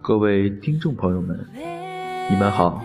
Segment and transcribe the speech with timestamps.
[0.00, 1.48] 各位听众朋友们，
[2.30, 2.84] 你们好，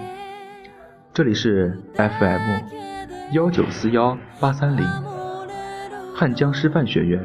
[1.14, 4.86] 这里是 FM 幺九四幺八三零
[6.16, 7.22] 汉江师范学院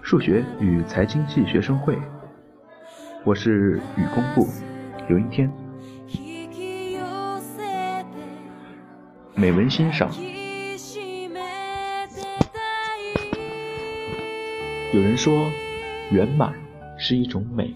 [0.00, 1.98] 数学与财经系学生会，
[3.24, 4.48] 我是语工部
[5.06, 5.65] 刘云天。
[9.38, 10.10] 美文欣赏，
[14.94, 15.50] 有人说
[16.10, 16.54] 圆满
[16.96, 17.74] 是一种美。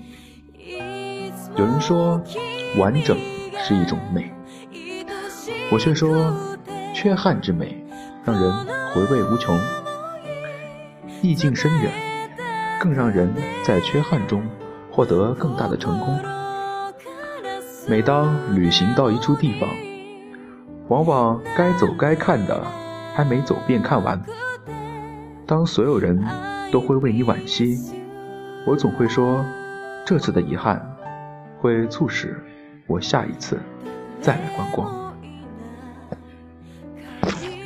[1.56, 2.19] 有人说，
[2.78, 3.14] 完整
[3.59, 4.33] 是一种美，
[5.70, 6.34] 我却说，
[6.95, 7.84] 缺憾之美，
[8.24, 8.50] 让人
[8.95, 9.61] 回味无穷，
[11.20, 11.92] 意境深远，
[12.80, 13.30] 更让人
[13.62, 14.42] 在缺憾中
[14.91, 16.19] 获得更大的成功。
[17.86, 19.69] 每当旅行到一处地方，
[20.90, 22.62] 往往该走该看的
[23.14, 24.20] 还没走遍看完，
[25.47, 26.20] 当所有人
[26.72, 27.78] 都会为你惋惜，
[28.66, 29.44] 我总会说，
[30.05, 30.84] 这次的遗憾。
[31.60, 32.42] 会促使
[32.86, 33.60] 我下一次
[34.19, 35.14] 再来观光。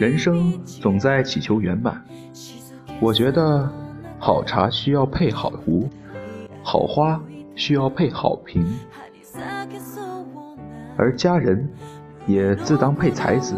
[0.01, 2.05] 人生总在祈求圆满，
[3.01, 3.71] 我觉得
[4.19, 5.89] 好茶需要配好壶，
[6.65, 7.23] 好花
[7.55, 8.67] 需要配好瓶，
[10.97, 11.69] 而佳人
[12.27, 13.55] 也自当配才子，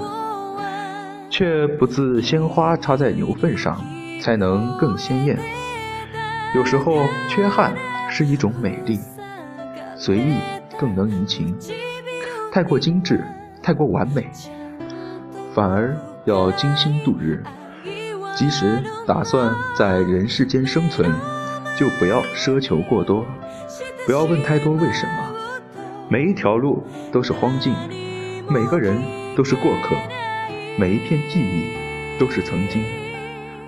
[1.30, 3.80] 却不自鲜花插在牛粪上
[4.20, 5.38] 才能更鲜艳。
[6.54, 7.74] 有时候缺憾
[8.08, 8.98] 是一种美丽。
[9.98, 10.36] 随意
[10.78, 11.56] 更能怡情，
[12.52, 13.24] 太过精致，
[13.62, 14.28] 太过完美，
[15.54, 17.42] 反而要精心度日。
[18.34, 21.10] 即使打算在人世间生存，
[21.78, 23.24] 就不要奢求过多，
[24.04, 25.32] 不要问太多为什么。
[26.10, 27.74] 每一条路都是荒径，
[28.48, 28.96] 每个人
[29.36, 29.96] 都是过客，
[30.78, 32.84] 每一片记忆都是曾经。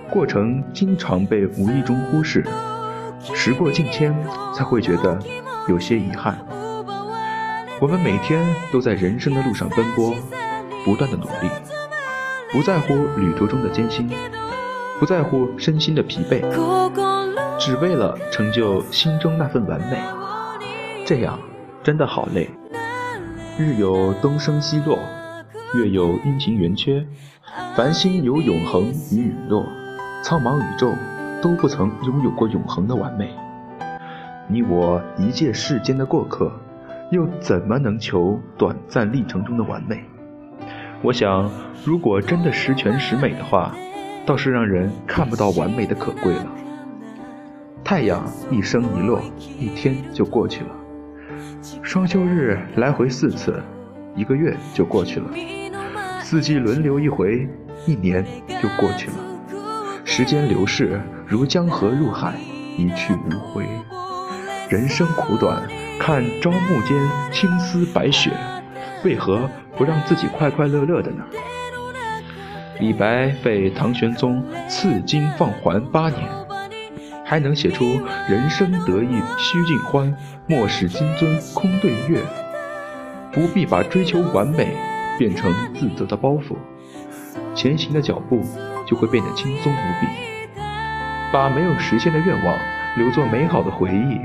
[0.09, 2.45] 过程经常被无意中忽视，
[3.33, 4.15] 时过境迁，
[4.55, 5.19] 才会觉得。
[5.67, 6.35] 有些遗憾，
[7.79, 10.15] 我们每天都在人生的路上奔波，
[10.83, 11.49] 不断的努力，
[12.51, 14.09] 不在乎旅途中的艰辛，
[14.99, 16.41] 不在乎身心的疲惫，
[17.59, 20.01] 只为了成就心中那份完美。
[21.05, 21.37] 这样
[21.83, 22.49] 真的好累。
[23.59, 24.97] 日有东升西落，
[25.75, 27.05] 月有阴晴圆缺，
[27.75, 29.65] 繁星有永恒与陨落，
[30.23, 30.93] 苍茫宇宙
[31.41, 33.35] 都不曾拥有过永恒的完美。
[34.47, 36.49] 你我一介世间的过客，
[37.11, 40.05] 又怎么能求短暂历程中的完美？
[41.01, 41.51] 我想，
[41.83, 43.75] 如果真的十全十美的话，
[44.25, 46.47] 倒是让人看不到完美的可贵了。
[47.83, 49.19] 太阳一升一落，
[49.59, 50.69] 一天就过去了；
[51.81, 53.61] 双休日来回四次，
[54.15, 55.27] 一个月就过去了；
[56.21, 57.47] 四季轮流一回，
[57.85, 58.25] 一年
[58.61, 59.15] 就过去了。
[60.05, 62.35] 时间流逝如江河入海，
[62.77, 63.65] 一去无回。
[64.69, 65.61] 人生苦短，
[65.99, 66.97] 看朝暮间
[67.31, 68.31] 青丝白雪，
[69.03, 71.23] 为何不让自己快快乐乐的呢？
[72.79, 76.21] 李白被唐玄宗赐金放还八年，
[77.29, 80.11] 还能写出“人生得意须尽欢，
[80.47, 82.19] 莫使金樽空对月”，
[83.31, 84.75] 不必把追求完美
[85.19, 86.55] 变成自责的包袱，
[87.53, 88.41] 前行的脚步
[88.83, 90.07] 就会变得轻松无比。
[91.31, 92.57] 把没有实现的愿望
[92.97, 94.19] 留作美好的回忆。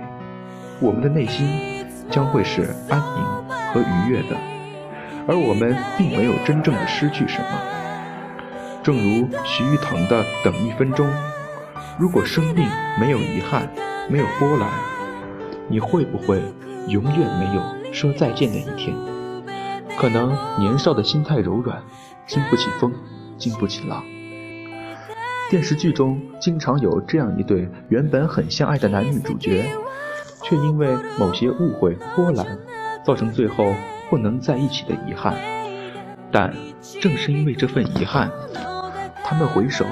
[0.81, 3.23] 我们的内心将会是安宁
[3.71, 4.37] 和愉悦的，
[5.29, 7.49] 而我们并没有真正的失去什么。
[8.83, 11.07] 正如徐誉堂的《等一分钟》，
[11.99, 12.69] 如果生命
[12.99, 13.69] 没有遗憾，
[14.09, 14.69] 没有波澜，
[15.69, 16.43] 你会不会
[16.89, 18.95] 永远没有说再见的一天？
[19.97, 21.83] 可能年少的心太柔软，
[22.27, 22.93] 经不起风，
[23.39, 24.03] 经不起浪。
[25.51, 29.65] 电视剧中经常有这样一对原本很相爱的男女主角。
[30.47, 32.47] 却因为某些误会波澜，
[33.03, 33.73] 造成最后
[34.11, 35.35] 不能在一起的遗憾。
[36.31, 36.55] 但
[37.01, 38.31] 正是因为这份遗憾，
[39.25, 39.87] 他们回首，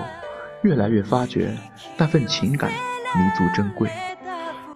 [0.63, 1.57] 越来越发觉
[1.97, 3.91] 那份情感弥足珍贵，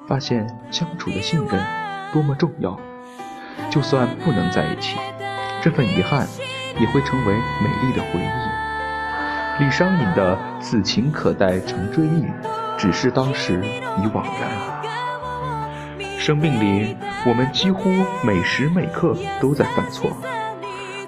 [0.09, 1.65] 发现相处的信任
[2.13, 2.79] 多么重要。
[3.71, 4.97] 就算不能在一起，
[5.63, 6.27] 这份遗憾
[6.81, 9.65] 也会成为美丽的回忆。
[9.65, 12.25] 李商隐的“此情可待成追忆，
[12.77, 14.77] 只是当时已惘然。”
[16.19, 17.89] 生命里，我们几乎
[18.25, 20.11] 每时每刻都在犯错。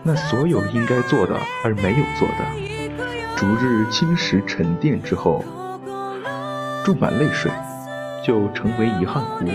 [0.04, 2.77] 那所有应该做的而没有做的，
[3.38, 5.44] 逐日侵蚀沉淀之后，
[6.84, 7.52] 注满泪水，
[8.20, 9.46] 就成为遗憾湖。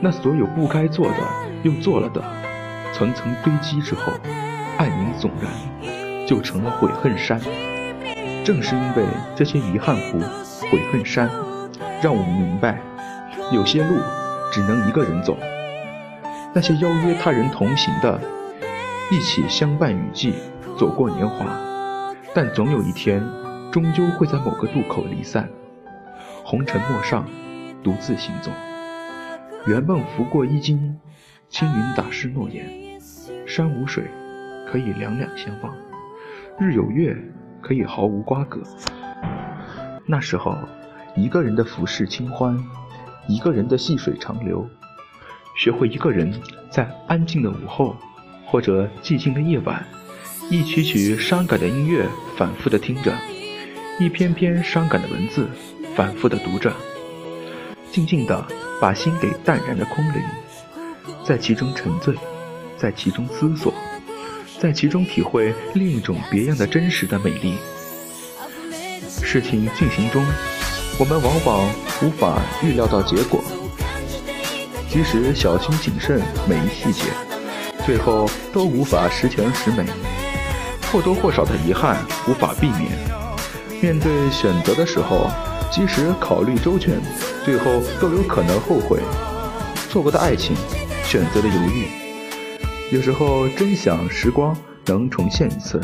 [0.00, 1.14] 那所有不该做的
[1.62, 2.20] 又做了的，
[2.92, 4.12] 层层堆积之后，
[4.78, 7.40] 爱名总然，就成了悔恨山。
[8.44, 9.04] 正是因为
[9.36, 10.18] 这些遗憾湖、
[10.68, 11.30] 悔恨山，
[12.02, 12.80] 让我们明白，
[13.52, 13.94] 有些路
[14.50, 15.38] 只能一个人走。
[16.52, 18.20] 那些邀约他人同行的，
[19.12, 20.34] 一起相伴雨季，
[20.76, 21.46] 走过年华，
[22.34, 23.22] 但总有一天，
[23.72, 25.48] 终究会在某个渡口离散。
[26.44, 27.26] 红尘陌上，
[27.82, 28.50] 独自行走。
[29.66, 30.98] 圆梦拂过衣襟，
[31.48, 32.66] 青云打湿诺言。
[33.46, 34.04] 山无水，
[34.70, 35.72] 可以两两相望；
[36.58, 37.16] 日有月，
[37.62, 38.60] 可以毫无瓜葛。
[40.06, 40.56] 那时候，
[41.14, 42.58] 一个人的浮世清欢，
[43.26, 44.68] 一个人的细水长流。
[45.56, 46.32] 学会一个人
[46.70, 47.96] 在安静的午后，
[48.46, 49.84] 或者寂静的夜晚，
[50.50, 53.14] 一曲曲伤感的音乐反复的听着，
[53.98, 55.46] 一篇篇伤感的文字
[55.94, 56.72] 反复的读着，
[57.92, 58.46] 静静的
[58.80, 60.22] 把心给淡然的空灵，
[61.22, 62.14] 在其中沉醉，
[62.78, 63.74] 在其中思索，
[64.58, 67.58] 在其中体会另一种别样的真实的美丽。
[69.22, 70.24] 事情进行中，
[70.98, 71.70] 我们往往
[72.02, 73.44] 无法预料到结果。
[74.88, 77.10] 即使小心谨慎每一细节，
[77.84, 79.84] 最后都无法十全十美，
[80.90, 82.90] 或多或少的遗憾无法避免。
[83.80, 85.30] 面对选择的时候，
[85.70, 87.00] 即使考虑周全，
[87.44, 88.98] 最后都有可能后悔。
[89.88, 90.56] 错过的爱情，
[91.04, 91.86] 选择的犹豫，
[92.92, 94.56] 有时候真想时光
[94.86, 95.80] 能重现一次，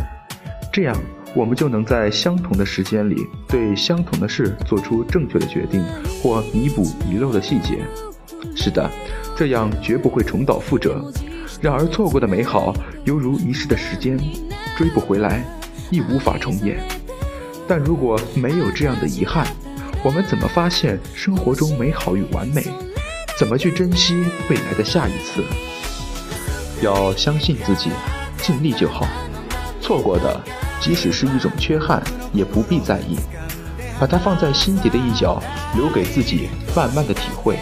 [0.72, 0.96] 这样
[1.34, 3.16] 我们就能在相同的时间里，
[3.48, 5.84] 对相同的事做出正确的决定，
[6.22, 7.78] 或弥补遗漏的细节。
[8.56, 8.90] 是的，
[9.36, 11.02] 这样绝不会重蹈覆辙。
[11.60, 12.74] 然而，错过的美好
[13.04, 14.18] 犹如遗失的时间，
[14.76, 15.44] 追不回来，
[15.90, 16.78] 亦无法重演。
[17.66, 19.46] 但如果没有这样的遗憾，
[20.02, 22.64] 我们怎么发现生活中美好与完美？
[23.38, 25.42] 怎么去珍惜未来的下一次？
[26.82, 27.90] 要相信自己，
[28.42, 29.06] 尽力就好。
[29.80, 30.40] 错过的，
[30.80, 33.16] 即使是一种缺憾，也不必在意，
[33.98, 35.42] 把它放在心底的一角，
[35.74, 37.58] 留给自己慢慢的体会。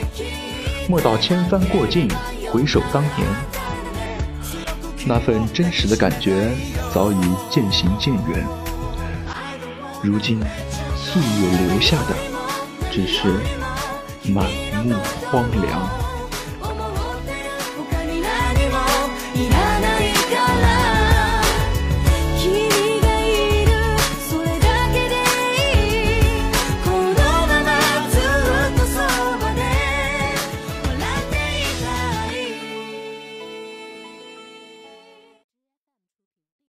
[0.88, 2.08] 莫道千帆过尽，
[2.50, 3.26] 回首当年，
[5.04, 6.50] 那份真实的感觉
[6.92, 7.16] 早已
[7.50, 8.46] 渐行渐远。
[10.02, 10.40] 如今，
[10.96, 12.14] 岁月留下的
[12.90, 13.28] 只是
[14.32, 14.48] 满
[14.84, 14.94] 目
[15.30, 16.01] 荒凉。